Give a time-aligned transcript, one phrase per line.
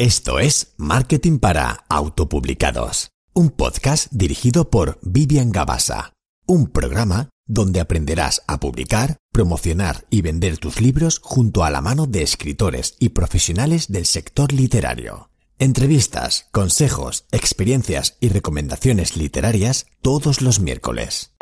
[0.00, 6.12] Esto es Marketing para Autopublicados, un podcast dirigido por Vivian Gabasa,
[6.46, 12.06] un programa donde aprenderás a publicar, promocionar y vender tus libros junto a la mano
[12.06, 15.30] de escritores y profesionales del sector literario.
[15.58, 21.32] Entrevistas, consejos, experiencias y recomendaciones literarias todos los miércoles.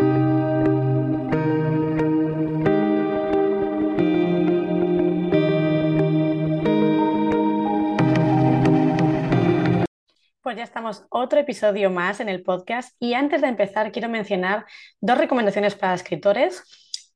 [10.46, 14.64] Pues ya estamos otro episodio más en el podcast y antes de empezar quiero mencionar
[15.00, 16.62] dos recomendaciones para escritores.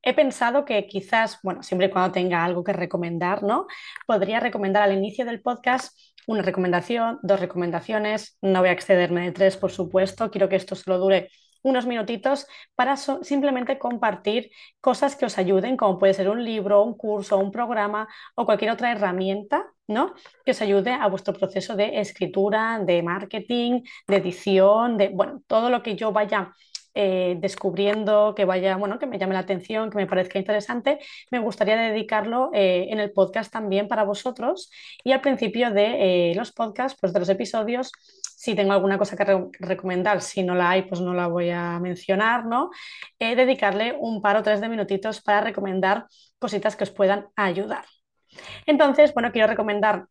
[0.01, 3.67] He pensado que quizás, bueno, siempre y cuando tenga algo que recomendar, ¿no?
[4.05, 9.31] Podría recomendar al inicio del podcast una recomendación, dos recomendaciones, no voy a excederme de
[9.31, 11.29] tres, por supuesto, quiero que esto solo dure
[11.63, 16.95] unos minutitos para simplemente compartir cosas que os ayuden, como puede ser un libro, un
[16.95, 20.13] curso, un programa o cualquier otra herramienta, ¿no?
[20.45, 25.69] Que os ayude a vuestro proceso de escritura, de marketing, de edición, de, bueno, todo
[25.69, 26.53] lo que yo vaya
[26.93, 30.99] eh, descubriendo, que vaya, bueno, que me llame la atención, que me parezca interesante,
[31.31, 34.69] me gustaría dedicarlo eh, en el podcast también para vosotros.
[35.03, 37.91] Y al principio de eh, los podcasts, pues de los episodios,
[38.41, 39.23] si tengo alguna cosa que
[39.59, 42.71] recomendar, si no la hay, pues no la voy a mencionar, ¿no?
[43.19, 46.07] dedicarle un par o tres de minutitos para recomendar
[46.39, 47.85] cositas que os puedan ayudar.
[48.65, 50.07] Entonces, bueno, quiero recomendar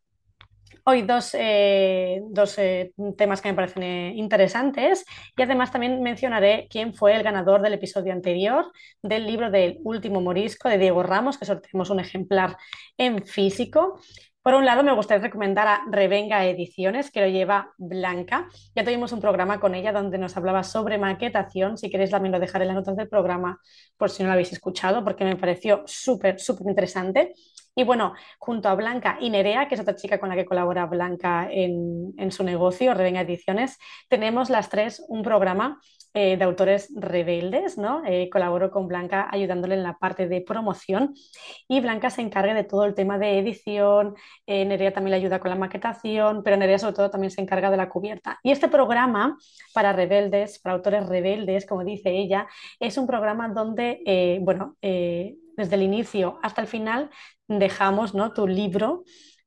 [0.85, 2.21] hoy dos, eh,
[2.57, 7.61] eh, temas que me parecen eh, interesantes y además también mencionaré quién fue el ganador
[7.61, 8.71] del episodio anterior
[9.03, 12.55] del libro del último morisco de Diego Ramos, que sorteamos un ejemplar
[12.97, 13.99] en físico.
[14.43, 18.49] Por un lado, me gustaría recomendar a Revenga Ediciones, que lo lleva Blanca.
[18.75, 21.77] Ya tuvimos un programa con ella donde nos hablaba sobre maquetación.
[21.77, 23.59] Si queréis, también lo dejaré en las notas del programa
[23.97, 27.33] por si no lo habéis escuchado, porque me pareció súper, súper interesante.
[27.75, 30.85] Y bueno, junto a Blanca y Nerea, que es otra chica con la que colabora
[30.85, 33.77] Blanca en, en su negocio, Revenga Ediciones,
[34.09, 35.79] tenemos las tres un programa
[36.13, 38.03] eh, de autores rebeldes, ¿no?
[38.05, 41.13] Eh, colaboro con Blanca ayudándole en la parte de promoción
[41.69, 44.15] y Blanca se encarga de todo el tema de edición,
[44.45, 47.71] eh, Nerea también le ayuda con la maquetación, pero Nerea sobre todo también se encarga
[47.71, 48.37] de la cubierta.
[48.43, 49.37] Y este programa
[49.73, 52.45] para rebeldes, para autores rebeldes, como dice ella,
[52.81, 54.75] es un programa donde, bueno,
[55.57, 57.09] desde el inicio hasta el final
[57.47, 58.33] dejamos ¿no?
[58.33, 59.03] tu libro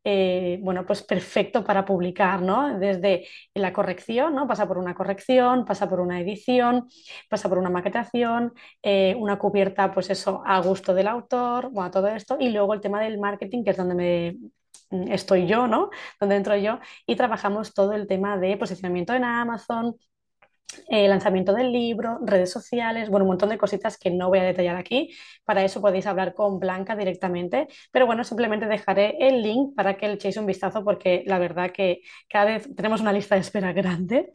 [0.07, 2.79] eh, bueno, pues perfecto para publicar, ¿no?
[2.79, 4.47] Desde la corrección, ¿no?
[4.47, 6.87] Pasa por una corrección, pasa por una edición,
[7.31, 12.09] pasa por una maquetación, eh, una cubierta, pues eso, a gusto del autor, bueno, todo
[12.09, 14.37] esto, y luego el tema del marketing, que es donde me
[14.91, 15.89] mm, estoy yo, ¿no?
[16.21, 19.97] Donde entro yo, y trabajamos todo el tema de posicionamiento en Amazon,
[20.89, 24.43] eh, lanzamiento del libro, redes sociales, bueno, un montón de cositas que no voy a
[24.43, 25.11] detallar aquí.
[25.45, 30.09] Para eso podéis hablar con Blanca directamente, pero bueno, simplemente dejaré el link para que
[30.09, 33.73] le echéis un vistazo porque la verdad que cada vez tenemos una lista de espera
[33.73, 34.33] grande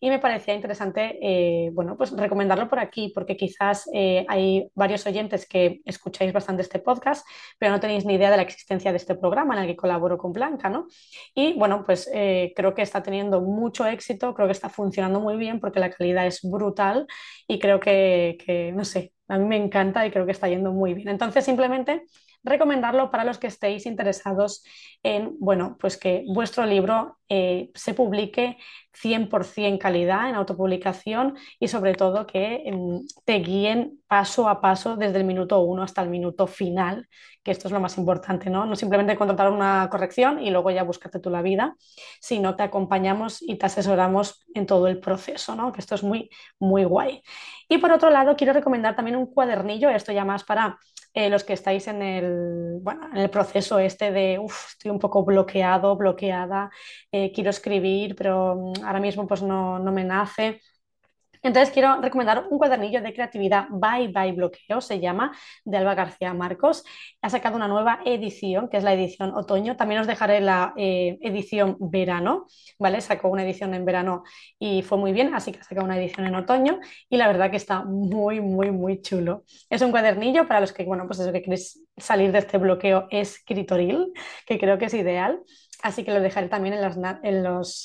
[0.00, 5.06] y me parecía interesante, eh, bueno, pues recomendarlo por aquí porque quizás eh, hay varios
[5.06, 7.26] oyentes que escucháis bastante este podcast,
[7.58, 10.18] pero no tenéis ni idea de la existencia de este programa en el que colaboro
[10.18, 10.86] con Blanca, ¿no?
[11.34, 15.60] Y bueno, pues creo que está teniendo mucho éxito, creo que está funcionando muy bien
[15.60, 17.06] porque la calidad es brutal
[17.46, 20.94] y creo que, no sé, a mí me encanta y creo que está yendo muy
[20.94, 21.08] bien.
[21.08, 22.02] Entonces, simplemente
[22.42, 24.64] recomendarlo para los que estéis interesados
[25.02, 28.58] en, bueno, pues que vuestro libro eh, se publique
[28.92, 35.18] 100% calidad en autopublicación y sobre todo que em, te guíen paso a paso desde
[35.18, 37.06] el minuto uno hasta el minuto final,
[37.42, 38.66] que esto es lo más importante, ¿no?
[38.66, 41.76] No simplemente contratar una corrección y luego ya búscate tú la vida,
[42.20, 45.72] sino que acompañamos y te asesoramos en todo el proceso, ¿no?
[45.72, 46.28] Que esto es muy,
[46.58, 47.22] muy guay.
[47.68, 50.78] Y por otro lado, quiero recomendar también un cuadernillo, esto ya más para
[51.14, 54.34] eh, los que estáis en el, bueno, en el proceso este de,
[54.70, 56.70] estoy un poco bloqueado, bloqueada,
[57.12, 60.60] eh, quiero escribir, pero mm, ahora mismo pues no, no me nace.
[61.42, 65.32] Entonces quiero recomendar un cuadernillo de creatividad Bye Bye Bloqueo, se llama,
[65.64, 66.84] de Alba García Marcos.
[67.22, 69.76] Ha sacado una nueva edición, que es la edición otoño.
[69.76, 72.46] También os dejaré la eh, edición verano,
[72.78, 73.00] ¿vale?
[73.00, 74.22] Sacó una edición en verano
[74.58, 77.50] y fue muy bien, así que ha sacado una edición en otoño y la verdad
[77.50, 79.44] que está muy, muy, muy chulo.
[79.68, 83.06] Es un cuadernillo para los que, bueno, pues eso que queréis salir de este bloqueo
[83.10, 84.12] escritoril,
[84.46, 85.40] que creo que es ideal
[85.82, 86.96] así que lo dejaré también en las,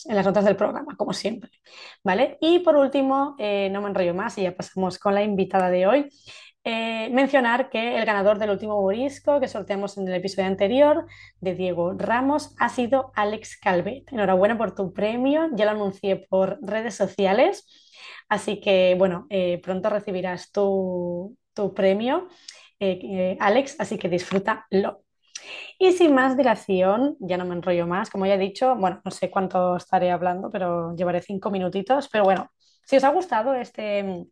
[0.07, 1.51] en las notas del programa, como siempre.
[2.03, 2.37] ¿Vale?
[2.41, 5.87] Y por último, eh, no me enrollo más y ya pasamos con la invitada de
[5.87, 6.09] hoy.
[6.63, 11.05] Eh, mencionar que el ganador del último morisco que sorteamos en el episodio anterior
[11.39, 14.11] de Diego Ramos ha sido Alex Calvet.
[14.11, 17.67] Enhorabuena por tu premio, ya lo anuncié por redes sociales,
[18.29, 22.27] así que bueno, eh, pronto recibirás tu, tu premio,
[23.39, 25.04] Alex, así que disfrútalo.
[25.79, 29.11] Y sin más dilación, ya no me enrollo más, como ya he dicho, bueno, no
[29.11, 32.49] sé cuánto estaré hablando, pero llevaré cinco minutitos, pero bueno,
[32.85, 34.25] si os ha gustado este,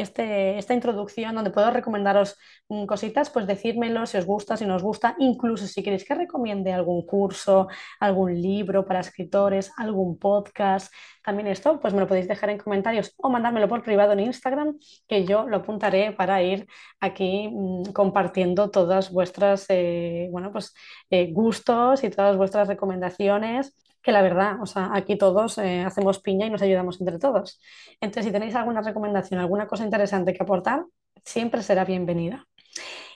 [0.00, 2.36] este, esta introducción donde puedo recomendaros
[2.68, 6.14] mm, cositas, pues decírmelo si os gusta, si no os gusta, incluso si queréis que
[6.14, 7.68] recomiende algún curso,
[7.98, 10.92] algún libro para escritores, algún podcast,
[11.22, 14.78] también esto, pues me lo podéis dejar en comentarios o mandármelo por privado en Instagram,
[15.06, 16.66] que yo lo apuntaré para ir
[17.00, 20.74] aquí mm, compartiendo todas vuestras, eh, bueno, pues
[21.10, 26.20] eh, gustos y todas vuestras recomendaciones que la verdad, o sea, aquí todos eh, hacemos
[26.20, 27.60] piña y nos ayudamos entre todos.
[28.00, 30.84] Entonces, si tenéis alguna recomendación, alguna cosa interesante que aportar,
[31.24, 32.46] siempre será bienvenida.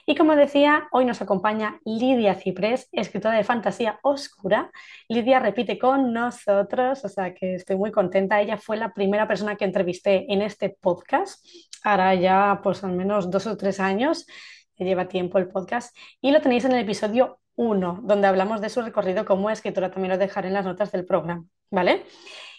[0.07, 4.71] Y como decía, hoy nos acompaña Lidia Ciprés, escritora de fantasía oscura.
[5.09, 8.39] Lidia repite con nosotros, o sea que estoy muy contenta.
[8.39, 11.43] Ella fue la primera persona que entrevisté en este podcast,
[11.83, 14.27] ahora ya pues al menos dos o tres años,
[14.77, 18.81] lleva tiempo el podcast, y lo tenéis en el episodio 1, donde hablamos de su
[18.81, 22.03] recorrido como escritora, también lo dejaré en las notas del programa, ¿vale?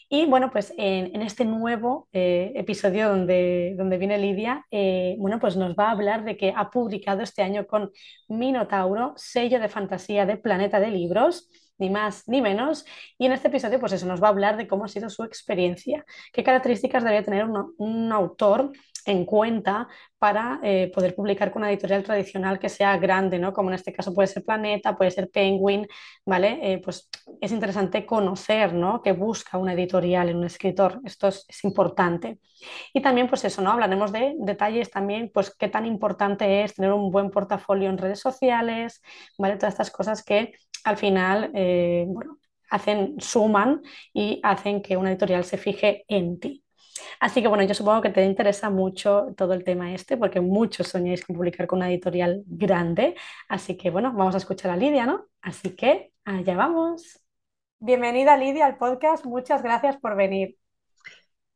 [0.08, 5.56] Y bueno, pues en, este nuevo eh, episodio donde, donde viene Lidia, eh, bueno, pues
[5.56, 7.90] nos va a hablar de que ha publicado este año con
[8.28, 11.48] Minotauro, sello de fantasía de Planeta de Libros,
[11.78, 12.84] ni más ni menos.
[13.19, 15.25] Y en este episodio, pues eso, nos va a hablar de cómo ha sido su
[15.25, 18.73] experiencia, qué características debe tener un, autor
[19.05, 19.88] en cuenta
[20.19, 23.52] para eh, poder publicar con una editorial tradicional que sea grande, ¿no?
[23.52, 25.87] Como en este caso puede ser Planeta, puede ser Penguin,
[26.25, 26.58] ¿vale?
[26.61, 27.08] Eh, pues
[27.40, 29.02] es interesante conocer, ¿no?
[29.02, 31.00] Que busca una editorial en un escritor.
[31.05, 32.40] Esto es, importante.
[32.93, 33.70] Y también, pues eso, ¿no?
[33.70, 38.20] Hablaremos de detalles también, pues qué tan importante es tener un buen portafolio en redes
[38.20, 39.02] sociales,
[39.38, 39.56] ¿vale?
[39.56, 40.52] Todas estas cosas que
[40.86, 42.38] al final, eh, bueno,
[42.70, 46.64] hacen, suman y hacen que una editorial se fije en ti.
[47.20, 50.88] Así que bueno, yo supongo que te interesa mucho todo el tema este, porque muchos
[50.88, 53.16] soñáis con publicar con una editorial grande.
[53.48, 55.26] Así que bueno, vamos a escuchar a Lidia, ¿no?
[55.42, 57.20] Así que allá vamos.
[57.80, 60.56] Bienvenida Lidia al podcast, muchas gracias por venir.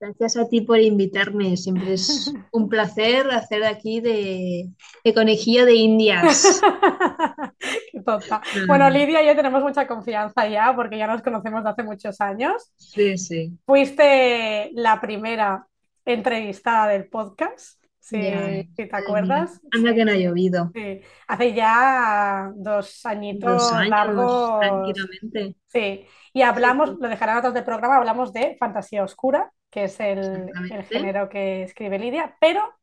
[0.00, 1.58] Gracias a ti por invitarme.
[1.58, 4.70] Siempre es un placer hacer aquí de,
[5.14, 6.60] conejillo de indias.
[7.92, 8.40] Qué tonta.
[8.66, 12.18] Bueno, Lidia y yo tenemos mucha confianza ya porque ya nos conocemos de hace muchos
[12.22, 12.72] años.
[12.76, 13.58] Sí, sí.
[13.66, 15.66] Fuiste la primera
[16.06, 17.78] entrevistada del podcast.
[17.98, 19.60] Si, te acuerdas.
[19.70, 20.70] Anda que no ha llovido.
[20.74, 21.02] Sí.
[21.28, 24.60] Hace ya dos añitos dos años, largos.
[24.60, 25.56] Tranquilamente.
[25.68, 26.06] Sí.
[26.32, 30.50] Y hablamos, lo dejarán otros del programa, hablamos de fantasía oscura que es el,
[30.88, 32.74] género que escribe Lidia, pero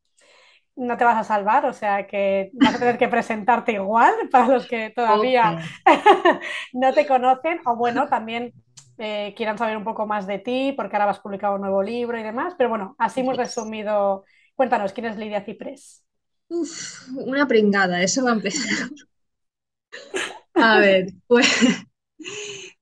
[0.75, 4.48] no te vas a salvar, o sea que vas a tener que presentarte igual para
[4.48, 5.60] los que todavía
[6.74, 8.54] no te conocen, o bueno, también
[8.98, 11.84] eh, quieran saber un poco más de ti, porque ahora vas a publicar un nuevo
[11.84, 14.24] libro y demás, pero bueno, así hemos resumido.
[14.56, 16.04] Cuéntanos, ¿quién es Lidia Ciprés?
[16.50, 18.90] Uf, una pringada, eso va a empezar.
[20.56, 21.48] A ver, pues,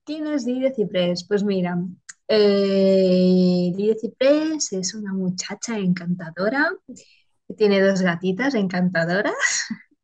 [0.05, 1.25] ¿quién es Lidia Ciprés?
[1.27, 1.77] Pues mira,
[2.27, 6.71] eh, Lidia Ciprés es una muchacha encantadora
[7.57, 9.35] tiene dos gatitas encantadoras.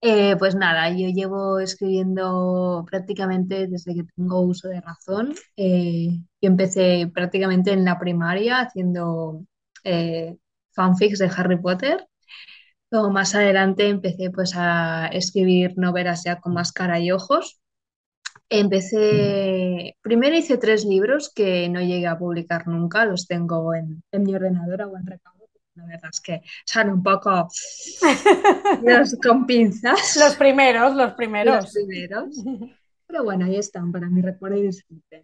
[0.00, 5.34] Eh, pues nada, yo llevo escribiendo prácticamente desde que tengo uso de razón.
[5.56, 9.44] Eh, yo empecé prácticamente en la primaria haciendo
[9.82, 10.36] eh,
[10.72, 12.06] fanfics de Harry Potter.
[12.90, 17.60] Luego más adelante empecé pues a escribir novelas ya con más cara y ojos.
[18.48, 24.34] Empecé, primero hice tres libros que no llegué a publicar nunca, los tengo en, mi
[24.34, 25.48] ordenador o en recaudo.
[25.74, 27.48] La verdad es que son un poco
[28.82, 30.16] los, con pinzas.
[30.16, 31.64] Los primeros, los primeros.
[31.64, 32.44] Los primeros.
[33.06, 35.22] Pero bueno, ahí están para mi recuerdo y disfrute.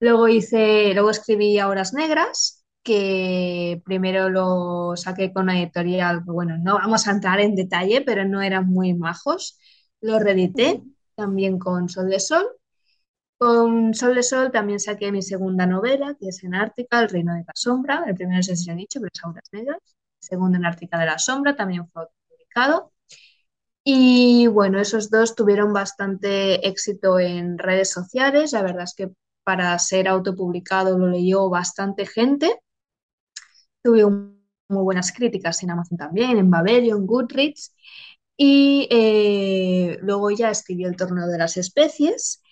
[0.00, 6.74] Luego hice, luego escribí Horas Negras, que primero lo saqué con una editorial, bueno, no
[6.74, 9.58] vamos a entrar en detalle, pero no eran muy majos.
[10.00, 10.82] Lo reedité
[11.16, 12.46] también con Sol de Sol.
[13.38, 17.34] Con Sol de Sol también saqué mi segunda novela, que es en Ártica, El Reino
[17.34, 18.04] de la Sombra.
[18.06, 19.78] El primero se ha dicho, pero es Auras Negras.
[19.84, 22.92] El segundo en Ártica de la Sombra también fue publicado.
[23.84, 28.52] Y bueno, esos dos tuvieron bastante éxito en redes sociales.
[28.52, 29.12] La verdad es que
[29.44, 32.60] para ser autopublicado lo leyó bastante gente.
[33.82, 37.74] Tuve muy buenas críticas en Amazon también, en Babelio, en Goodreads.
[38.36, 42.42] Y eh, luego ya escribió El Torneo de las Especies,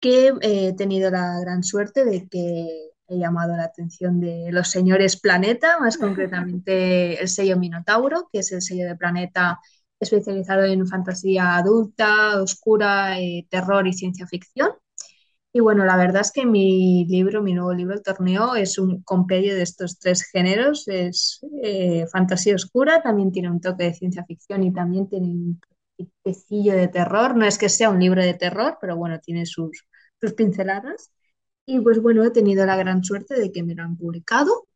[0.00, 4.68] que eh, he tenido la gran suerte de que he llamado la atención de los
[4.68, 9.60] señores Planeta, más concretamente el sello Minotauro, que es el sello de Planeta
[10.00, 14.70] especializado en fantasía adulta, oscura, eh, terror y ciencia ficción.
[15.54, 19.02] Y bueno, la verdad es que mi libro, mi nuevo libro, El Torneo, es un
[19.02, 20.88] compendio de estos tres géneros.
[20.88, 25.60] Es eh, fantasía oscura, también tiene un toque de ciencia ficción y también tiene un
[26.24, 27.36] toquecillo de terror.
[27.36, 29.86] No es que sea un libro de terror, pero bueno, tiene sus,
[30.20, 31.12] sus pinceladas.
[31.66, 34.68] Y pues bueno, he tenido la gran suerte de que me lo han publicado.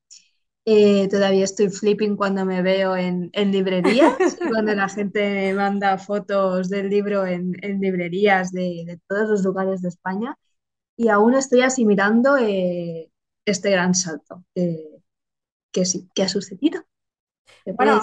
[0.66, 4.16] Eh, todavía estoy flipping cuando me veo en, en librerías,
[4.50, 9.80] cuando la gente manda fotos del libro en, en librerías de, de, todos los lugares
[9.82, 10.36] de España.
[10.96, 13.10] Y aún estoy asimilando eh,
[13.44, 15.02] este gran salto que,
[15.72, 16.82] que, sí, que ha sucedido.
[17.64, 18.02] Bueno,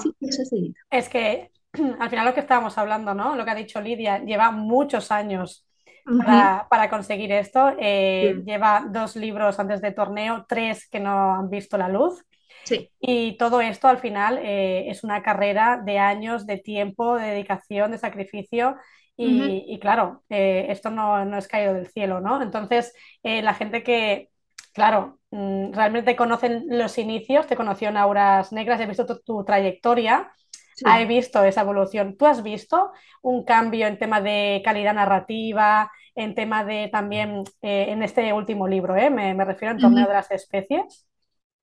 [0.89, 1.51] es que
[1.99, 3.35] al final lo que estábamos hablando, ¿no?
[3.35, 5.67] Lo que ha dicho Lidia, lleva muchos años
[6.05, 7.73] para, para, conseguir esto.
[7.79, 8.43] Eh, sí.
[8.43, 12.23] Lleva dos libros antes de torneo, tres que no han visto la luz.
[12.63, 12.89] Sí.
[12.99, 17.91] Y todo esto al final eh, es una carrera de años, de tiempo, de dedicación,
[17.91, 18.75] de sacrificio.
[19.15, 19.63] Y, uh -huh.
[19.67, 22.41] y claro, eh, esto no, no, es caído del cielo, ¿no?
[22.41, 24.29] Entonces, eh, la gente que,
[24.73, 29.43] claro, mm, realmente conocen los inicios, te conoció en Auras Negras, he visto tu, tu
[29.45, 30.31] trayectoria,
[30.75, 30.85] sí.
[30.99, 32.17] he visto esa evolución.
[32.17, 32.91] ¿Tú has visto
[33.21, 38.67] un cambio en tema de calidad narrativa, en tema de también, eh, en este último
[38.67, 40.09] libro, me, me, refiero en torneo uh -huh.
[40.09, 41.07] de las especies?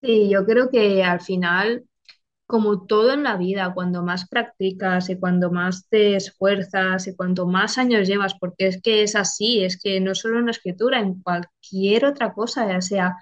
[0.03, 1.85] Sí, yo creo que al final,
[2.51, 7.47] como todo en la vida, cuando más practicas y cuando más te esfuerzas y cuanto
[7.47, 11.01] más años llevas, porque es que es así, es que no solo en la escritura,
[11.01, 13.17] en cualquier otra cosa, ya sea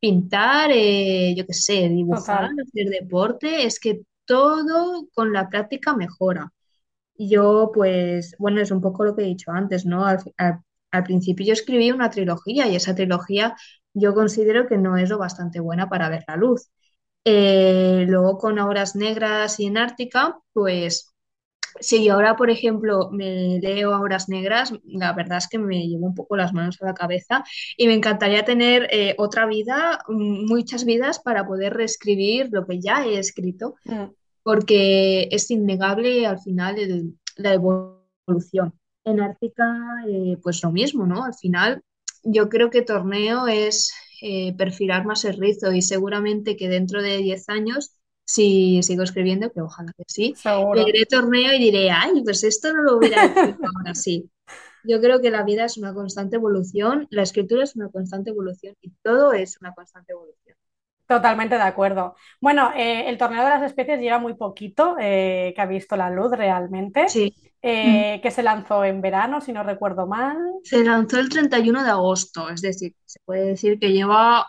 [0.00, 2.56] pintar, eh, yo qué sé, dibujar, Total.
[2.62, 6.52] hacer deporte, es que todo con la práctica mejora.
[7.18, 10.06] Yo, pues, bueno, es un poco lo que he dicho antes, ¿no?
[10.06, 10.60] Al, al,
[10.92, 13.56] al principio yo escribí una trilogía y esa trilogía
[13.94, 16.70] yo considero que no es lo bastante buena para ver la luz.
[17.28, 21.12] Eh, luego con Horas Negras y en Ártica, pues
[21.80, 26.06] si yo ahora, por ejemplo, me leo Horas Negras, la verdad es que me llevo
[26.06, 27.42] un poco las manos a la cabeza
[27.76, 33.04] y me encantaría tener eh, otra vida, muchas vidas para poder reescribir lo que ya
[33.04, 34.04] he escrito, mm.
[34.44, 38.72] porque es innegable al final el, la evolución.
[39.02, 39.64] En Ártica,
[40.08, 41.24] eh, pues lo mismo, ¿no?
[41.24, 41.82] Al final
[42.22, 43.92] yo creo que torneo es
[44.22, 49.52] eh, perfilar más el rizo y seguramente que dentro de 10 años, si sigo escribiendo,
[49.52, 50.34] que ojalá que sí,
[50.74, 54.30] leeré torneo y diré, ay, pues esto no lo hubiera hecho ahora sí.
[54.84, 58.74] Yo creo que la vida es una constante evolución, la escritura es una constante evolución
[58.80, 60.56] y todo es una constante evolución.
[61.06, 62.16] Totalmente de acuerdo.
[62.40, 66.10] Bueno, eh, el torneo de las especies lleva muy poquito eh, que ha visto la
[66.10, 67.08] luz realmente.
[67.08, 67.34] Sí.
[67.62, 68.22] Eh, mm.
[68.22, 70.36] que se lanzó en verano, si no recuerdo mal.
[70.62, 74.48] Se lanzó el 31 de agosto, es decir, se puede decir que lleva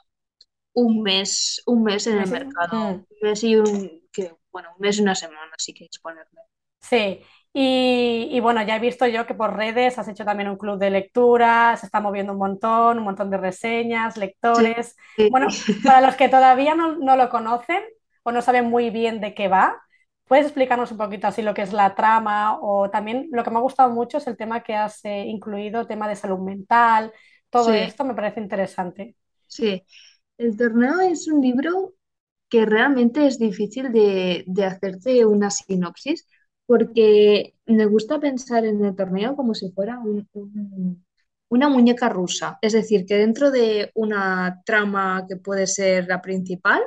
[0.73, 2.75] un mes, un mes en el mercado.
[2.75, 2.93] Mm.
[2.93, 6.41] Un mes y un, que, bueno, un mes y una semana, si queréis ponerle.
[6.79, 7.19] Sí,
[7.59, 10.77] y, y, bueno, ya he visto yo que por redes has hecho también un club
[10.77, 14.95] de lectura, se está moviendo un montón, un montón de reseñas, lectores.
[15.15, 15.27] Sí.
[15.31, 15.47] Bueno,
[15.83, 17.81] para los que todavía no, no, lo conocen
[18.21, 19.75] o no saben muy bien de qué va,
[20.25, 22.59] ¿puedes explicarnos un poquito así lo que es la trama?
[22.61, 25.87] O también lo que me ha gustado mucho es el tema que has eh, incluido,
[25.87, 27.11] tema de salud mental,
[27.49, 27.77] todo sí.
[27.77, 29.15] esto me parece interesante.
[29.47, 29.83] Sí,
[30.37, 31.95] el torneo es un libro
[32.49, 36.27] que realmente es difícil de, de hacerte una sinopsis
[36.67, 41.05] porque me gusta pensar en el torneo como si fuera un, un,
[41.49, 42.59] una muñeca rusa.
[42.61, 46.81] Es decir, que dentro de una trama que puede ser la principal,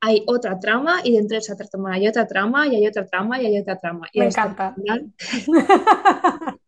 [0.00, 3.42] hay otra trama y dentro de esa trama hay otra trama y hay otra trama
[3.42, 4.08] y hay otra trama.
[4.12, 4.74] Y me encanta.
[4.74, 5.12] Final...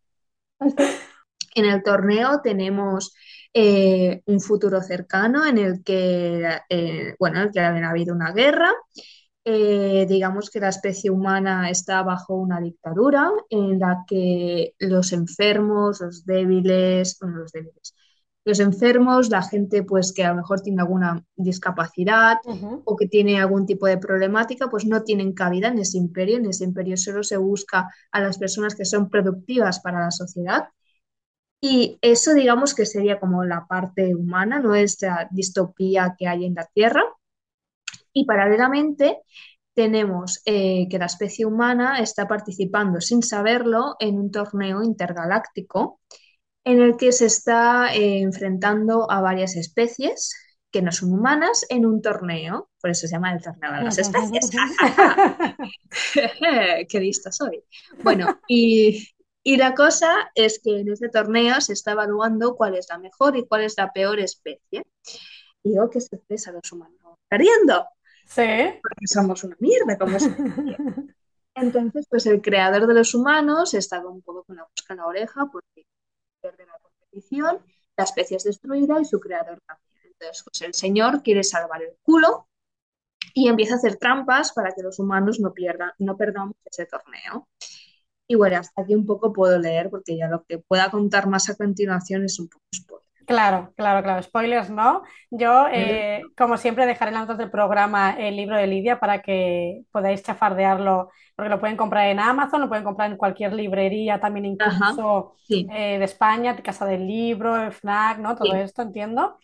[1.54, 3.14] en el torneo tenemos
[3.54, 8.32] eh, un futuro cercano en el que, eh, bueno, en el que ha habido una
[8.32, 8.73] guerra
[9.48, 16.00] eh, digamos que la especie humana está bajo una dictadura en la que los enfermos,
[16.00, 17.94] los débiles, bueno, los débiles,
[18.44, 22.82] los enfermos, la gente pues que a lo mejor tiene alguna discapacidad uh -huh.
[22.84, 26.38] o que tiene algún tipo de problemática, pues no tienen cabida en ese imperio.
[26.38, 30.64] En ese imperio solo se busca a las personas que son productivas para la sociedad.
[31.60, 36.54] Y eso digamos que sería como la parte humana, no esta distopía que hay en
[36.54, 37.04] la Tierra.
[38.16, 39.18] Y paralelamente
[39.75, 46.00] tenemos eh, que la especie humana está participando sin saberlo en un torneo intergaláctico
[46.64, 50.32] en el que se está eh, enfrentando a varias especies
[50.70, 52.70] que no son humanas en un torneo.
[52.80, 54.50] Por eso se llama el torneo de las especies.
[56.88, 57.62] ¡Qué lista soy!
[58.02, 59.06] Bueno, y,
[59.42, 63.37] y la cosa es que en este torneo se está evaluando cuál es la mejor
[63.37, 64.87] y cuál es la peor especie.
[65.62, 66.96] Y oh, qué sorpresa, los humanos
[67.28, 67.87] perdiendo.
[68.26, 68.42] Sí.
[68.83, 70.28] Porque somos una mierda, como es.
[71.54, 75.06] Entonces, pues el creador de los humanos estaba un poco con la busca en la
[75.06, 75.87] oreja porque
[76.42, 77.61] pierde la competición,
[77.97, 80.12] la especie es destruida y su creador también.
[80.12, 82.47] Entonces, pues el señor quiere salvar el culo
[83.33, 87.49] y empieza a hacer trampas para que los humanos no pierdan, no perdamos ese torneo.
[88.28, 91.49] Y bueno, hasta aquí un poco puedo leer porque ya lo que pueda contar más
[91.49, 93.05] a continuación es un poco spoiler.
[93.26, 94.23] Claro, claro, claro.
[94.23, 95.02] Spoilers no.
[95.30, 99.21] Yo, eh, como siempre, dejaré en las notas del programa el libro de Lidia para
[99.21, 104.21] que podáis chafardearlo, porque lo pueden comprar en Amazon, lo pueden comprar en cualquier librería,
[104.21, 108.37] también incluso eh, de España, Casa del Libro, FNAC, ¿no?
[108.37, 109.37] Todo esto, entiendo.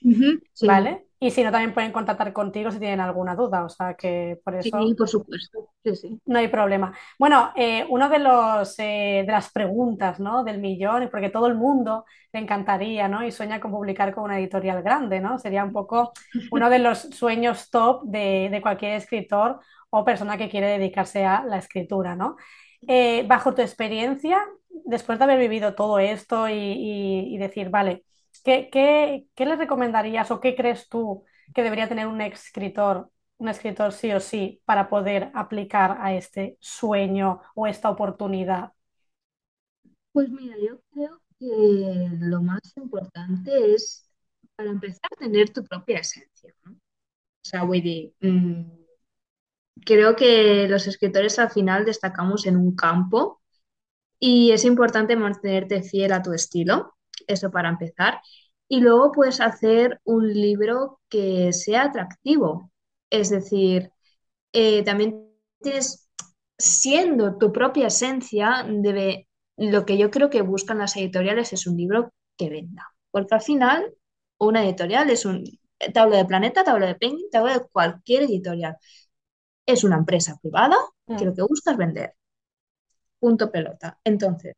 [0.61, 1.07] Vale.
[1.23, 3.65] Y si no, también pueden contactar contigo si tienen alguna duda.
[3.65, 4.77] O sea que por eso.
[4.83, 5.71] Sí, por supuesto.
[5.85, 6.21] Sí, sí.
[6.27, 6.93] No hay problema.
[7.17, 10.43] Bueno, eh, uno de los de las preguntas, ¿no?
[10.43, 13.25] Del millón, porque todo el mundo le encantaría, ¿no?
[13.25, 15.39] Y sueña con publicar con una editorial grande, ¿no?
[15.39, 16.13] Sería un poco
[16.51, 19.61] uno de los sueños top de, cualquier escritor
[19.91, 22.37] o persona que quiere dedicarse a la escritura, ¿no?
[22.89, 24.45] Eh, bajo tu experiencia,
[24.85, 28.05] después de haber vivido todo esto y, decir, vale,
[28.45, 31.25] ¿qué, qué, le recomendarías o qué crees tú
[31.55, 36.57] que debería tener un escritor, un escritor sí o sí, para poder aplicar a este
[36.61, 38.73] sueño o esta oportunidad?
[40.13, 44.09] Pues mira, yo creo que lo más importante es,
[44.57, 46.55] para empezar, tener tu propia esencia.
[46.67, 48.63] O sea, Woody, mm,
[49.85, 53.41] creo que los escritores al final destacamos en un campo
[54.19, 56.95] y es importante mantenerte fiel a tu estilo,
[57.33, 58.21] eso para empezar.
[58.69, 62.71] Y luego puedes hacer un libro que sea atractivo.
[63.11, 63.91] Es decir,
[64.53, 65.29] eh, también
[65.61, 66.09] tienes,
[66.59, 71.77] siendo tu propia esencia, debe, lo que yo creo que buscan las editoriales es un
[71.77, 72.93] libro que venda.
[73.11, 73.95] Porque al final,
[74.39, 75.45] una editorial es un.
[75.79, 78.77] Te hablo de Planeta, te hablo de Penguin, te hablo de cualquier editorial.
[79.67, 81.29] Es una empresa privada que mm.
[81.29, 82.15] lo que busca es vender.
[83.19, 83.99] Punto pelota.
[84.05, 84.55] Entonces,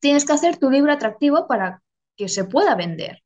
[0.00, 1.82] tienes que hacer tu libro atractivo para
[2.16, 3.22] que se pueda vender.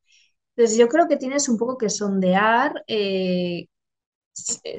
[0.56, 3.66] Entonces, yo creo que tienes un poco que sondear, eh,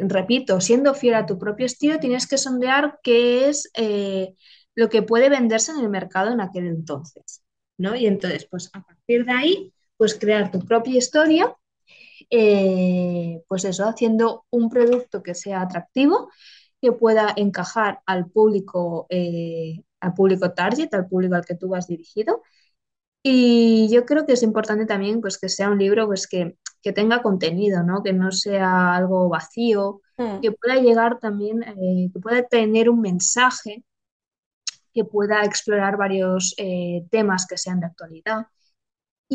[0.07, 4.33] repito, siendo fiel a tu propio estilo, tienes que sondear qué es eh,
[4.75, 7.43] lo que puede venderse en el mercado en aquel entonces,
[7.77, 7.95] ¿no?
[7.95, 11.55] Y entonces, pues a partir de ahí, pues crear tu propia historia,
[12.29, 16.29] eh, pues eso, haciendo un producto que sea atractivo,
[16.81, 21.87] que pueda encajar al público, eh, al público target, al público al que tú vas
[21.87, 22.43] dirigido.
[23.23, 26.57] Y yo creo que es importante también pues, que sea un libro pues, que,
[26.93, 28.03] tenga contenido, ¿no?
[28.03, 30.41] que no sea algo vacío, mm.
[30.41, 33.85] que pueda llegar también, eh, que pueda tener un mensaje
[34.93, 38.47] que pueda explorar varios eh, temas que sean de actualidad.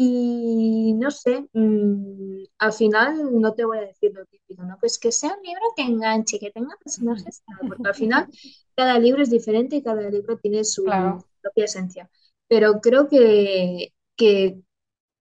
[0.01, 4.77] Y no sé, mm, al final no te voy a decir lo típico, ¿no?
[4.79, 8.29] Pues que sea un libro que enganche, que tenga personajes, porque al final
[8.77, 12.09] cada libro es diferente y cada libro tiene su propia esencia.
[12.47, 14.61] Pero creo que, que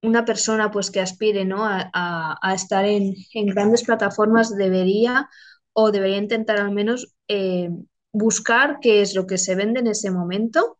[0.03, 1.65] una persona pues que aspire ¿no?
[1.65, 5.27] a, estar en, grandes plataformas debería
[5.73, 7.71] o debería intentar al menos eh,
[8.11, 10.77] buscar qué es lo que se vende en ese momento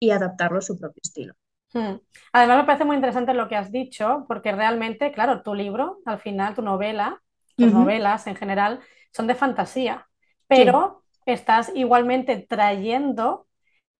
[0.00, 1.34] y adaptarlo a su propio estilo.
[1.74, 1.96] Hmm.
[2.32, 6.18] Además, me parece muy interesante lo que has dicho, porque realmente, claro, tu libro, al
[6.18, 7.20] final, tu novela,
[7.56, 8.80] tus novelas en general,
[9.12, 10.08] son de fantasía,
[10.46, 13.46] pero estás igualmente trayendo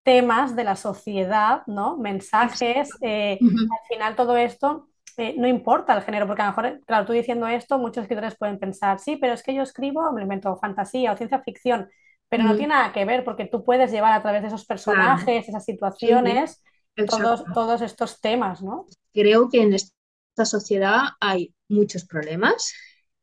[0.03, 1.97] temas de la sociedad, ¿no?
[1.97, 6.81] Mensajes, eh, al final todo esto eh, no importa el género, porque a lo mejor,
[6.85, 10.21] claro, tú diciendo esto, muchos escritores pueden pensar, sí, pero es que yo escribo, me
[10.21, 11.89] invento fantasía o ciencia ficción,
[12.27, 15.47] pero no tiene nada que ver porque tú puedes llevar a través de esos personajes,
[15.47, 16.61] esas situaciones,
[17.03, 18.85] todos, todos estos temas, ¿no?
[19.13, 22.73] Creo que en esta sociedad hay muchos problemas.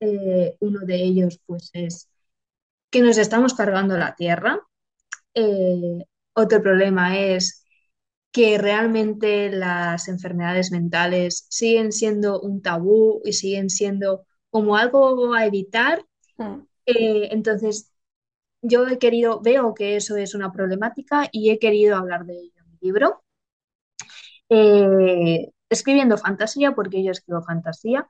[0.01, 2.09] Eh, uno de ellos, pues, es
[2.91, 4.61] que nos estamos cargando la tierra.
[5.35, 6.05] Eh,
[6.35, 7.65] otro problema es
[8.33, 15.47] que realmente las enfermedades mentales siguen siendo un tabú y siguen siendo como algo a
[15.47, 16.05] evitar.
[16.39, 16.61] Mm.
[16.87, 17.93] Eh, entonces,
[18.63, 22.53] yo he querido, veo que eso es una problemática y he querido hablar de ello
[22.57, 23.22] en mi libro.
[24.49, 28.09] Eh, escribiendo fantasía, porque yo escribo fantasía.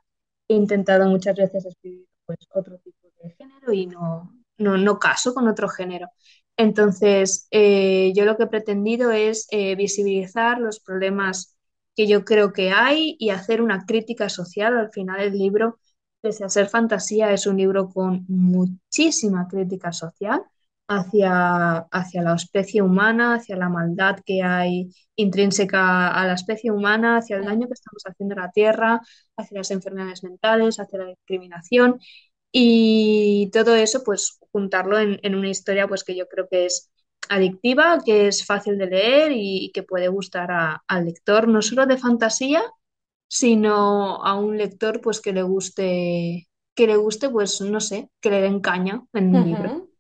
[0.49, 5.49] He intentado muchas veces escribir pues, otro tipo de género y no, no, caso con
[5.49, 6.09] otro género.
[6.57, 11.57] Entonces, eh, yo lo que he pretendido es eh, visibilizar los problemas
[11.95, 14.77] que yo creo que hay y hacer una crítica social.
[14.77, 15.79] Al final el libro
[16.23, 20.43] pese a ser fantasía, es un libro con muchísima crítica social
[20.99, 27.19] hacia, hacia la especie humana, hacia la maldad que hay intrínseca a la especie humana,
[27.19, 29.01] hacia el daño que estamos haciendo a la Tierra,
[29.37, 31.99] hacia las enfermedades mentales, hacia la discriminación.
[32.53, 36.91] Y todo eso, pues juntarlo en, una historia pues que yo creo que es
[37.29, 40.51] adictiva, que es fácil de leer y, que puede gustar
[40.87, 42.63] al lector, no solo de fantasía,
[43.29, 48.31] sino a un lector pues que le guste, que le guste, pues no sé, que
[48.31, 49.92] le den caña en un libro.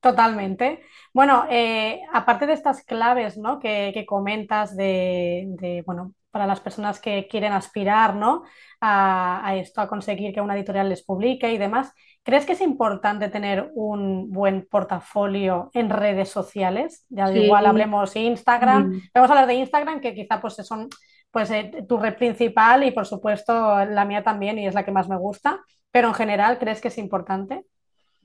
[0.00, 0.80] Totalmente.
[1.12, 3.58] Bueno, eh, aparte de estas claves, ¿no?
[3.58, 8.44] que, que comentas de, de, bueno, para las personas que quieren aspirar, ¿no?
[8.80, 12.60] a, a esto, a conseguir que una editorial les publique y demás, ¿crees que es
[12.60, 17.04] importante tener un buen portafolio en redes sociales?
[17.08, 20.88] Ya igual hablemos Instagram, mm, vamos a hablar de Instagram, que quizá pues son
[21.30, 24.92] pues eh, tu red principal y por supuesto la mía también y es la que
[24.92, 27.64] más me gusta, pero en general, ¿crees que es importante?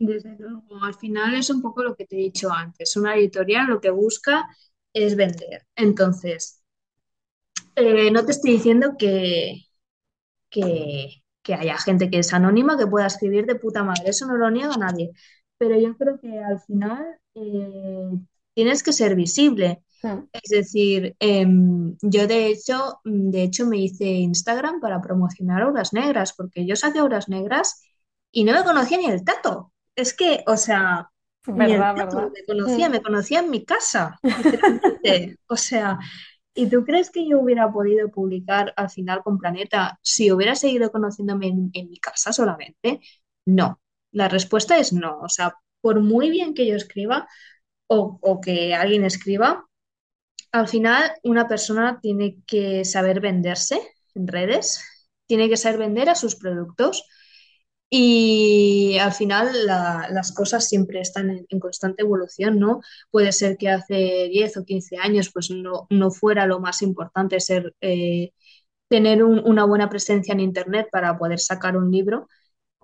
[0.05, 2.95] Desde luego, al final es un poco lo que te he dicho antes.
[2.97, 4.47] Una editorial lo que busca
[4.93, 5.65] es vender.
[5.75, 6.63] Entonces,
[7.75, 9.65] eh, no te estoy diciendo que,
[10.51, 14.37] que, que haya gente que es anónima que pueda escribir de puta madre, eso no
[14.37, 15.11] lo niega nadie,
[15.59, 18.11] pero yo creo que al final eh,
[18.55, 19.83] tienes que ser visible.
[20.33, 26.33] Es decir, em, yo de hecho, de hecho me hice Instagram para promocionar Obras Negras,
[26.33, 27.83] porque yo saqué Obras Negras
[28.31, 29.72] y no me conocía ni el tato.
[29.95, 31.09] Es que, o sea,
[31.53, 31.81] me
[32.45, 32.89] conocía, Mm.
[32.89, 35.37] me conocía en mi casa, literalmente.
[35.47, 35.99] O sea,
[36.53, 40.91] ¿y tú crees que yo hubiera podido publicar al final con Planeta si hubiera seguido
[40.91, 43.01] conociéndome en, en mi casa solamente?
[43.45, 43.79] No.
[44.11, 45.19] La respuesta es no.
[45.21, 47.27] O sea, por muy bien que yo escriba
[47.87, 49.65] o, o que alguien escriba,
[50.51, 53.81] al final una persona tiene que saber venderse
[54.15, 54.81] en redes,
[55.25, 57.05] tiene que saber vender a sus productos
[57.95, 62.81] y al final la- las cosas siempre están en, constante evolución, ¿no?
[63.11, 67.39] Puede ser que hace 10 o 15 años pues no, no fuera lo más importante
[67.39, 68.31] ser, eh,
[68.89, 72.27] tener un- una buena presencia en Internet para poder sacar un libro,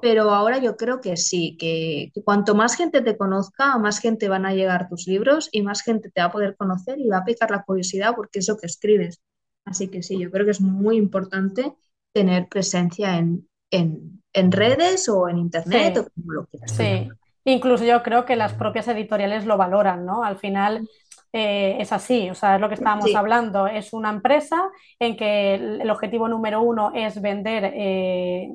[0.02, 4.30] pero ahora yo creo que sí, que, que cuanto más gente te conozca, más gente
[4.30, 7.20] van a llegar tus libros y más gente te va a poder conocer y va
[7.20, 9.20] a picar la curiosidad porque es lo que escribes.
[9.66, 11.74] Así que sí, yo creo que es muy importante
[12.14, 16.12] tener presencia en, en, en redes o en internet o Sí.
[16.16, 17.10] como lo quieras Sí,
[17.46, 20.24] incluso yo creo que las propias editoriales lo valoran, ¿no?
[20.24, 20.88] Al final
[21.34, 25.16] eh, es así, o sea, es lo que estábamos Sí, hablando, es una empresa en
[25.18, 28.50] que el, objetivo número uno es vender eh,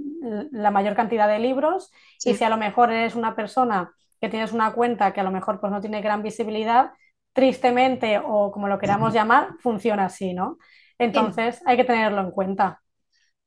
[0.52, 1.92] la mayor cantidad de libros
[2.24, 5.30] y si a lo mejor eres una persona que tienes una cuenta que a lo
[5.30, 6.92] mejor pues no tiene gran visibilidad,
[7.32, 10.58] tristemente o como lo queramos llamar, funciona así, ¿no?
[11.12, 12.80] sí, Entonces hay que tenerlo en cuenta.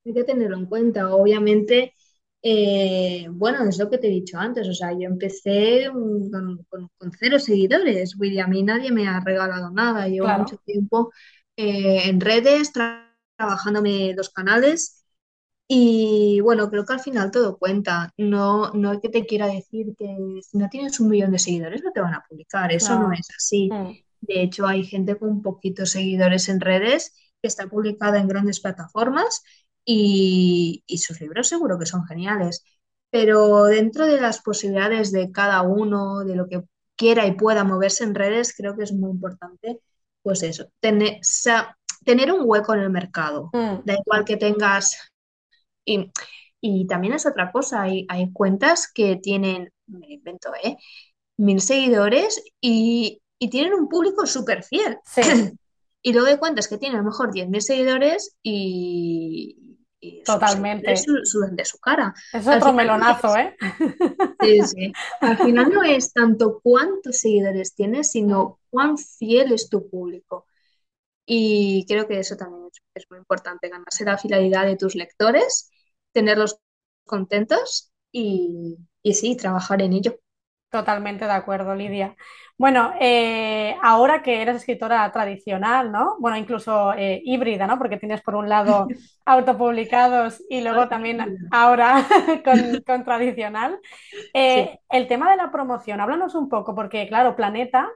[0.05, 1.13] hay que tenerlo en cuenta.
[1.13, 1.93] Obviamente,
[2.41, 6.89] eh, bueno, es lo que te he dicho antes, o sea, yo empecé con, con-
[6.97, 11.11] con cero seguidores, William, a mí nadie me ha regalado nada, llevo mucho Claro, tiempo
[11.57, 15.03] eh, en redes, tra- trabajándome los canales
[15.67, 18.11] y bueno, creo que al final todo cuenta.
[18.17, 20.05] No, no es que te quiera decir que
[20.43, 23.13] si no tienes un millón de seguidores no te van a publicar, eso no no.
[23.13, 23.75] es así.
[23.75, 23.97] Mm.
[24.21, 29.43] De hecho, hay gente con poquitos seguidores en redes que está publicada en grandes plataformas
[29.87, 32.63] y, y sus libros seguro que son geniales.
[33.09, 36.63] Pero dentro de las posibilidades de cada uno, de lo que
[36.97, 39.79] quiera y pueda moverse en redes, creo que es muy importante,
[40.21, 41.19] pues eso, tener,
[42.03, 43.49] tener un hueco en el mercado.
[43.53, 43.85] Mm.
[43.85, 44.97] Da igual que tengas
[45.85, 46.11] y,
[46.59, 50.75] y también es otra cosa, hay, hay cuentas que tienen, me invento, ¿eh?
[51.37, 54.97] Mil seguidores y, y tienen un público súper fiel.
[55.05, 55.21] Sí,
[56.07, 59.56] Y luego hay cuentas que tienen a lo mejor 10.000 seguidores y,
[59.99, 60.95] y seguidores totalmente.
[61.03, 62.13] su- suben de su cara.
[62.31, 63.55] Es otro final melonazo, es, ¿eh?
[64.41, 64.97] sí, sí.
[65.23, 70.45] Al final no es tanto cuántos seguidores tienes, sino cuán fiel es tu público.
[71.25, 75.71] Y creo que eso también es, es muy importante, ganarse la fidelidad de tus lectores,
[76.13, 76.59] tenerlos
[77.05, 80.19] contentos y, y sí, trabajar en ello.
[80.69, 82.15] Totalmente de acuerdo, Lidia.
[82.57, 86.17] Bueno, eh, ahora que eres escritora tradicional, ¿no?
[86.19, 87.77] Bueno, incluso eh, híbrida, ¿no?
[87.77, 88.87] Porque tienes por un lado
[89.25, 92.05] autopublicados y luego también ahora
[92.43, 93.79] con, con tradicional.
[94.11, 94.29] Sí.
[94.33, 97.89] Eh, el tema de la promoción, háblanos un poco, porque claro, Planeta,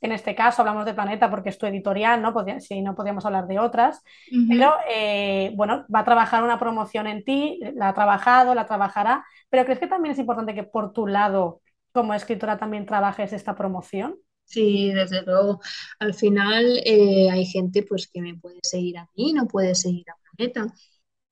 [0.00, 2.32] en este caso hablamos de Planeta porque es tu editorial, ¿no?
[2.34, 4.02] Podría- si no podríamos hablar de otras,
[4.46, 9.24] pero eh, bueno, va a trabajar una promoción en ti, la ha trabajado, la trabajará,
[9.50, 11.60] pero ¿crees que también es importante que por tu lado,
[11.92, 14.16] como escritora, también trabajes esta promoción?
[14.44, 15.60] Sí, desde luego.
[15.98, 20.06] Al final eh, hay gente pues que me puede seguir a mí, no puede seguir
[20.10, 20.74] a Planeta.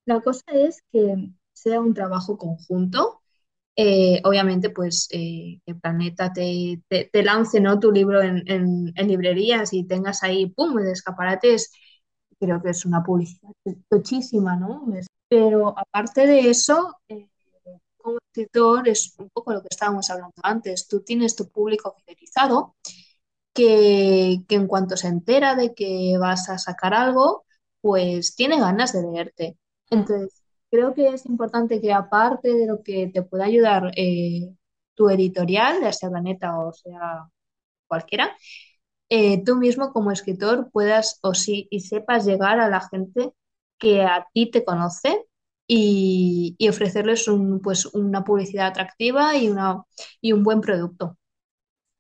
[0.07, 3.23] La cosa es que sea un trabajo conjunto.
[3.77, 7.81] Eh, obviamente, pues eh, que Planeta te, te, te lance, ¿no?
[7.81, 11.73] tu libro en, en- en librerías y tengas ahí, ¡pum!, de escaparates.
[12.41, 13.53] Creo que es una publicidad
[13.89, 14.87] tochísima, ¿no?
[15.29, 17.29] Pero aparte de eso, eh,
[18.07, 20.87] como escritor es un poco lo que estábamos hablando antes.
[20.87, 22.77] Tú tienes tu público fidelizado
[23.53, 27.45] que, que en cuanto se entera de que vas a sacar algo,
[27.81, 29.59] pues tiene ganas de leerte.
[29.91, 34.55] Entonces, creo que es importante que aparte de lo que te pueda ayudar, eh,
[34.95, 37.29] tu editorial, ya sea Planeta o sea
[37.89, 38.37] cualquiera,
[39.09, 43.33] eh, tú mismo como escritor puedas o sí y sepas llegar a la gente
[43.79, 45.27] que a ti te conoce
[45.67, 49.83] y, ofrecerles un, pues, una publicidad atractiva y, una,
[50.21, 51.17] y un buen producto.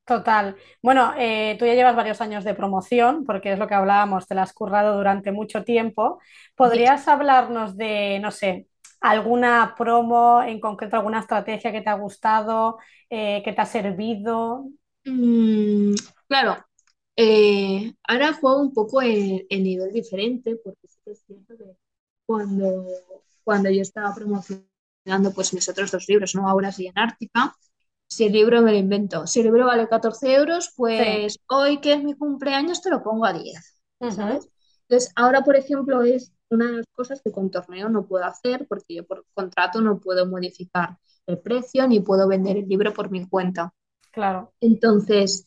[0.05, 0.55] Total.
[0.83, 4.37] Bueno, eh, tú ya llevas varios años de promoción, porque es lo que hablábamos, te
[4.37, 6.21] la has currado durante mucho tiempo.
[6.55, 8.69] ¿Podrías hablarnos de, no sé,
[9.01, 12.79] alguna promo en concreto, alguna estrategia que te ha gustado,
[13.11, 14.69] eh, que te ha servido?
[15.05, 15.95] Mm,
[16.29, 16.65] claro,
[17.17, 21.77] eh, ahora juego un poco en, nivel diferente, porque sí que es cierto que
[22.27, 22.87] cuando,
[23.47, 26.49] cuando yo estaba promocionando pues, mis otros dos libros, ¿no?
[26.49, 27.55] Auras y Anártica,
[28.09, 31.93] si el libro me lo invento, si el libro vale 14 euros, pues hoy que
[31.93, 33.81] es mi cumpleaños te lo pongo a 10,
[34.11, 34.49] ¿sabes?
[34.89, 38.67] Entonces, ahora, por ejemplo, es una de las cosas que con torneo no puedo hacer
[38.69, 43.13] porque yo por contrato no puedo modificar el precio ni puedo vender el libro por
[43.13, 43.73] mi cuenta.
[44.11, 44.53] Claro.
[44.61, 45.45] Entonces,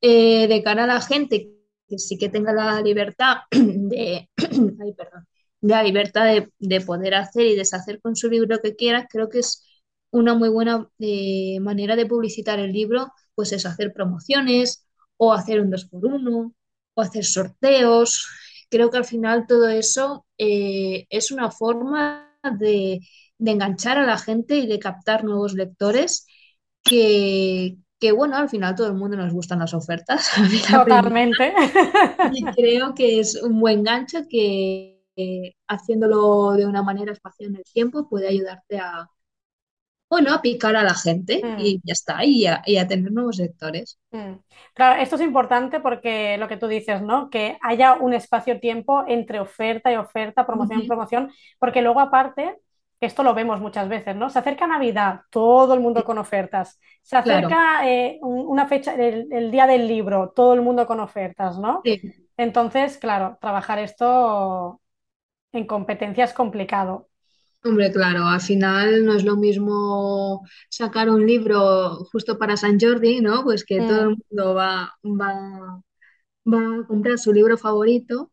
[0.00, 1.52] eh, de cara a la gente
[1.86, 4.30] que sí que tenga la libertad de,
[4.80, 5.26] ay, perdón,
[5.62, 9.28] la libertad de, de, poder hacer y deshacer con su libro lo que quiera, creo
[9.28, 9.64] que es
[10.12, 15.60] una muy buena eh, manera de publicitar el libro, pues es hacer promociones o hacer
[15.60, 16.54] un dos por uno
[16.94, 18.28] o hacer sorteos.
[18.68, 23.00] Creo que al final todo eso eh, es una forma de,
[23.38, 26.26] enganchar a la gente y de captar nuevos lectores
[26.82, 27.76] que,
[28.14, 30.30] bueno, al final todo el mundo nos gustan las ofertas.
[30.70, 31.52] Totalmente.
[32.32, 34.91] Y creo que es un buen gancho que
[35.68, 39.08] haciéndolo de una manera espacial en el tiempo puede ayudarte a,
[40.12, 41.58] bueno, a picar a la gente mm.
[41.58, 43.98] y ya está, y a, tener nuevos lectores.
[44.10, 44.34] Mm.
[44.74, 47.30] Claro, esto es importante porque lo que tú dices, ¿no?
[47.30, 52.58] Que haya un espacio-tiempo entre oferta y oferta, promoción y promoción, porque luego aparte,
[53.00, 54.28] esto lo vemos muchas veces, ¿no?
[54.28, 56.78] Se acerca Navidad, todo el mundo con ofertas.
[57.00, 61.80] Se acerca eh, una fecha, el, día del libro, todo el mundo con ofertas, ¿no?
[62.36, 64.81] Entonces, claro, trabajar esto
[65.52, 67.08] en competencia es complicado.
[67.64, 73.20] Hombre, claro, al final no es lo mismo sacar un libro justo para San Jordi,
[73.20, 73.44] ¿no?
[73.44, 74.18] Pues que todo el mm.
[74.30, 75.80] mundo va, va,
[76.44, 78.32] va a comprar su libro favorito.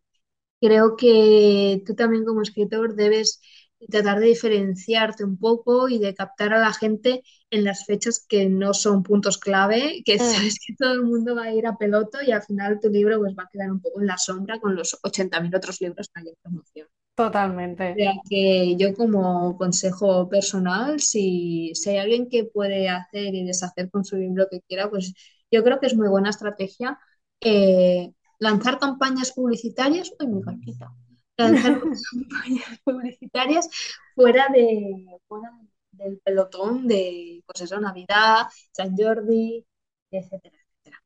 [0.60, 3.40] Creo que tú también como escritor debes
[3.88, 8.50] tratar de diferenciarte un poco y de captar a la gente en las fechas que
[8.50, 10.20] no son puntos clave, que mm.
[10.20, 13.20] sabes que todo el mundo va a ir a peloto y al final tu libro
[13.20, 16.20] pues va a quedar un poco en la sombra con los 80.000 otros libros que
[16.20, 16.88] hay en promoción.
[17.20, 17.92] Totalmente.
[17.92, 24.06] O que yo como consejo personal, si, hay alguien que puede hacer y deshacer con
[24.06, 25.14] su libro lo que quiera, pues
[25.52, 26.98] yo creo que es muy buena estrategia
[27.42, 30.42] eh, lanzar campañas publicitarias, uy, mi
[31.36, 33.70] lanzar campañas publicitarias
[34.16, 35.06] fuera de
[35.92, 39.66] del pelotón de pues eso, Navidad, San Jordi,
[40.10, 41.04] etcétera, etcétera.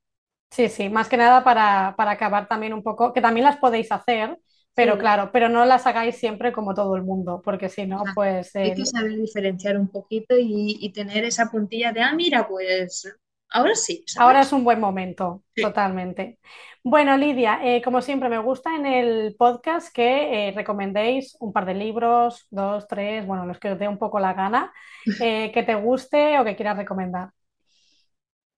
[0.52, 3.92] Sí, sí, más que nada para, para acabar también un poco, que también las podéis
[3.92, 4.38] hacer,
[4.76, 8.56] pero claro, pero no las hagáis siempre como todo el mundo, porque si no, pues...
[8.56, 13.08] Hay que saber diferenciar un poquito y, tener esa puntilla de, ah, mira, pues
[13.50, 14.04] ahora sí.
[14.18, 16.40] Ahora es un buen momento, totalmente.
[16.84, 21.66] Bueno, Lidia, eh, como siempre, me gusta en el podcast que eh, recomendéis un par
[21.66, 24.74] de libros, dos, tres, bueno, los que os dé un poco la gana,
[25.22, 27.30] eh, que te guste o que quieras recomendar.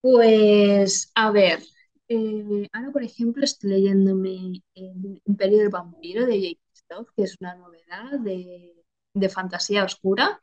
[0.02, 1.64] Pues, a ver,
[2.08, 7.38] eh, ahora, por ejemplo, estoy leyéndome El Imperio del Vampiro de Jake Stoff, que es
[7.40, 10.40] una novedad de, fantasía oscura.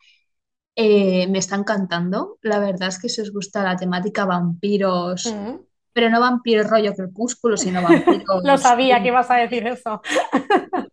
[0.75, 2.39] Eh, me está encantando.
[2.43, 5.57] La verdad es que si os gusta la temática vampiros, mm.
[5.93, 8.43] pero no vampiros rollo crepúsculo, sino vampiros.
[8.43, 10.01] Lo sabía que ibas a decir eso.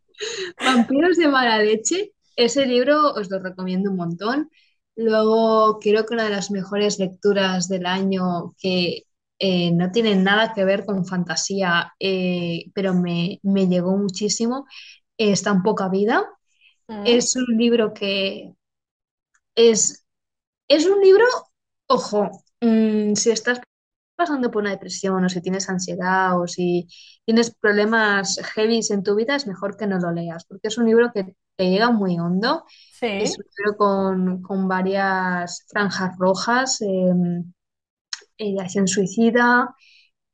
[0.63, 2.13] vampiros de mala leche.
[2.35, 4.49] Ese libro os lo recomiendo un montón.
[4.95, 9.05] Luego, creo que una de las mejores lecturas del año que
[9.39, 14.67] eh, no tiene nada que ver con fantasía, eh, pero me, llegó muchísimo.
[15.17, 16.27] Es tan poca vida.
[16.87, 17.03] Mm.
[17.05, 18.53] Es un libro que
[19.55, 20.05] es,
[20.67, 21.25] es un libro,
[21.87, 22.29] ojo,
[22.61, 23.61] mm, si estás
[24.15, 26.87] pasando por una depresión o si tienes ansiedad o si
[27.25, 30.85] tienes problemas heavy en tu vida, es mejor que no lo leas, porque es un
[30.85, 32.65] libro que te llega muy hondo.
[33.01, 36.81] Es un libro con, varias franjas rojas.
[36.81, 37.53] Em,
[38.39, 39.75] eh, acción suicida,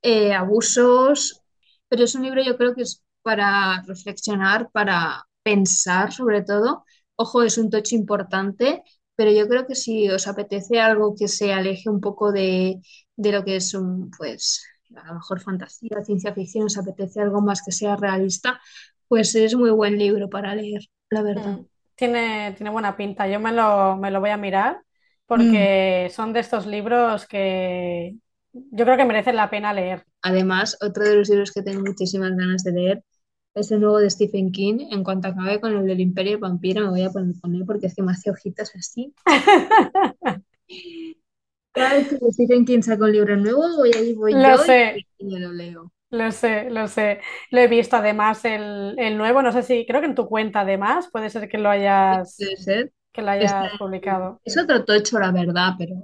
[0.01, 1.41] eh, abusos,
[1.89, 6.85] pero es un libro yo creo que es para reflexionar, para pensar sobre todo.
[7.15, 8.83] Ojo, es un tocho importante,
[9.15, 12.79] pero yo creo que si os apetece algo que se aleje un poco de,
[13.17, 14.63] lo que es un, pues,
[14.95, 18.61] a lo mejor fantasía, ciencia ficción, os apetece algo más que sea realista,
[19.07, 21.57] pues es muy buen libro para leer, la verdad.
[21.57, 21.65] Mm,
[21.95, 24.84] tiene, tiene buena pinta, yo me lo, me lo voy a mirar
[25.27, 28.15] porque son de estos libros que
[28.53, 30.05] yo creo que merecen la pena leer.
[30.21, 33.03] Además, otro de los libros que tengo muchísimas ganas de leer
[33.53, 34.88] es el nuevo de Stephen King.
[34.91, 37.88] En cuanto acabe con el del Imperio Vampiro, me voy a poner con él porque
[37.88, 39.13] es que me hace ojitos así.
[41.73, 45.05] Cada vez que Stephen King saca un libro nuevo, voy ahí, voy Lo yo sé.
[45.17, 45.91] y lo leo.
[46.09, 47.19] Lo sé, lo sé.
[47.51, 50.61] Lo he visto además el, el nuevo, no sé si, creo que en tu cuenta
[50.61, 52.91] además, puede ser que lo hayas, Debe ser.
[53.15, 54.41] Que lo Está- hayas publicado.
[54.43, 55.95] es otro tocho, la verdad, pero...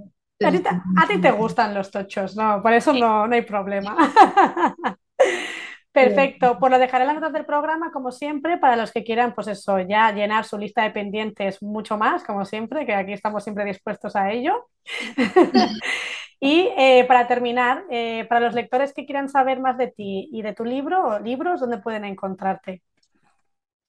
[0.43, 2.61] A ti, te, a ti te gustan los tochos, ¿no?
[2.63, 3.95] Por eso no, no hay problema.
[5.93, 9.35] Perfecto, pues lo dejaré en las notas del programa, como siempre, para los que quieran,
[9.35, 13.43] pues eso, ya llenar su lista de pendientes mucho más, como siempre, que aquí estamos
[13.43, 14.67] siempre dispuestos a ello.
[16.39, 20.41] Y eh, para terminar, eh, para los lectores que quieran saber más de ti y
[20.41, 22.81] de tu libro o libros, ¿dónde pueden encontrarte?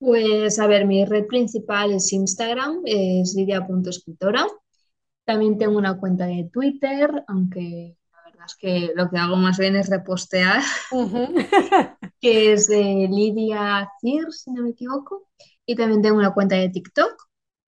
[0.02, 4.48] Pues a ver, mi red principal es Instagram, es lidia.escritora.
[5.24, 9.58] También tengo una cuenta de Twitter, aunque la verdad es que lo que hago más
[9.58, 10.60] bien es repostear,
[12.20, 15.28] que es de Lidia Cir, si no me equivoco.
[15.64, 17.14] Y también tengo una cuenta de TikTok.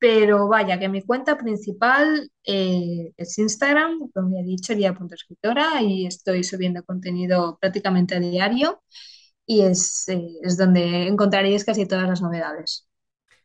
[0.01, 6.07] Pero vaya, que mi cuenta principal eh, es Instagram, como ya he dicho, lidia.escritora, y
[6.07, 8.83] estoy subiendo contenido prácticamente a diario.
[9.46, 12.88] Y es, eh, es donde encontraréis casi todas las novedades.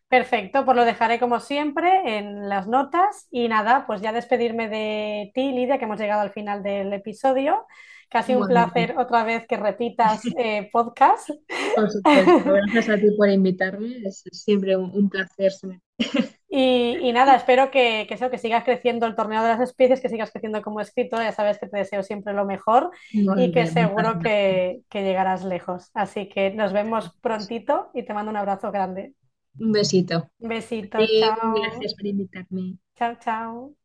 [0.07, 5.31] Perfecto, pues lo dejaré como siempre en las notas y nada, pues ya despedirme de
[5.35, 7.67] ti, Lidia, que hemos llegado al final del episodio.
[8.09, 11.29] Casi un Bueno, placer otra vez que repitas eh, podcast.
[11.73, 15.51] por supuesto, gracias a ti por invitarme, es siempre un, un placer.
[16.51, 20.01] Y, y nada, espero que, que, eso, que sigas creciendo el torneo de las especies,
[20.01, 21.21] que sigas creciendo como escritor.
[21.21, 22.91] Ya sabes que te deseo siempre lo mejor
[23.33, 25.91] y que seguro que, que llegarás lejos.
[25.93, 29.13] Así que nos vemos prontito y te mando un abrazo grande.
[29.59, 30.17] Un besito.
[30.41, 31.53] Un besito, Sí, chao.
[31.53, 32.77] gracias por invitarme.
[32.97, 33.75] Chao, chao.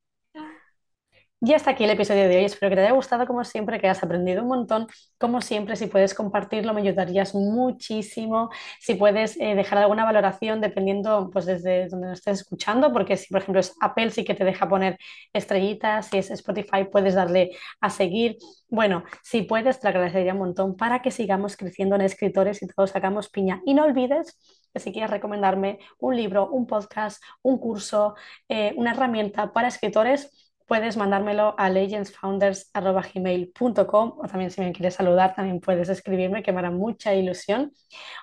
[1.46, 2.44] Y hasta aquí el episodio de hoy.
[2.46, 4.87] Espero que te haya gustado como siempre, que hayas aprendido un montón.
[5.18, 8.48] Como siempre, si puedes compartirlo, me ayudarías muchísimo.
[8.80, 13.30] Si puedes eh, dejar alguna valoración dependiendo pues desde donde nos estés escuchando, porque si
[13.30, 14.96] por ejemplo es Apple sí que te deja poner
[15.35, 18.38] estrellitas, si es Spotify puedes darle a seguir.
[18.70, 22.90] Bueno, si puedes, te agradecería un montón para que sigamos creciendo en escritores y todos
[22.90, 23.61] sacamos piña.
[23.66, 24.38] Y no olvides
[24.72, 28.14] que si quieres recomendarme un libro, un podcast, un curso,
[28.48, 35.35] eh, una herramienta para escritores, puedes mandármelo a legendsfounders.gmail.com o también si me quieres saludar
[35.35, 37.72] también puedes escribirme que me hará mucha ilusión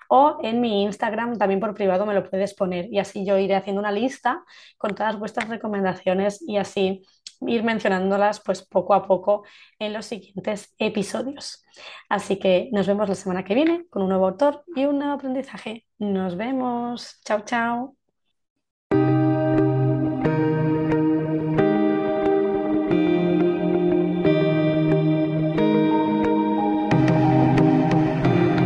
[0.10, 3.56] o en mi Instagram también por privado me lo puedes poner y así yo iré
[3.56, 4.43] haciendo una lista
[4.77, 7.04] con todas vuestras recomendaciones y así
[7.47, 9.43] ir mencionándolas pues poco a poco
[9.80, 11.63] en los siguientes episodios.
[12.10, 15.13] Así que nos vemos la semana que viene con un nuevo autor y un nuevo
[15.13, 15.86] aprendizaje.
[15.97, 17.19] Nos vemos.
[17.25, 18.01] Chao, chao.